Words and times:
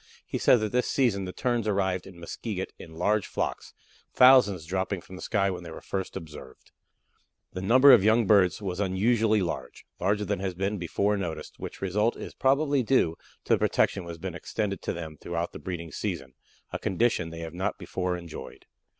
He 0.25 0.39
says 0.39 0.61
that 0.61 0.71
this 0.71 0.87
season 0.87 1.25
the 1.25 1.31
Terns 1.31 1.67
arrived 1.67 2.07
at 2.07 2.15
Muskeget 2.15 2.71
in 2.79 2.95
large 2.95 3.27
flocks, 3.27 3.71
thousands 4.11 4.65
dropping 4.65 4.99
from 4.99 5.15
the 5.15 5.21
sky 5.21 5.51
when 5.51 5.61
they 5.61 5.69
were 5.69 5.79
first 5.79 6.17
observed. 6.17 6.71
The 7.53 7.61
number 7.61 7.93
of 7.93 8.03
young 8.03 8.25
birds 8.25 8.63
was 8.63 8.79
unusually 8.79 9.43
large, 9.43 9.85
larger 9.99 10.25
than 10.25 10.39
has 10.39 10.55
been 10.55 10.79
before 10.79 11.17
noticed, 11.17 11.59
which 11.59 11.81
result 11.83 12.17
is 12.17 12.33
probably 12.33 12.81
due 12.81 13.15
to 13.43 13.53
the 13.53 13.59
protection 13.59 14.03
which 14.03 14.13
has 14.13 14.17
been 14.17 14.33
extended 14.33 14.81
to 14.81 14.93
them 14.93 15.19
throughout 15.21 15.51
the 15.51 15.59
breeding 15.59 15.91
season, 15.91 16.33
a 16.73 16.79
condition 16.79 17.29
they 17.29 17.41
have 17.41 17.53
not 17.53 17.77
before 17.77 18.17
enjoyed. 18.17 18.65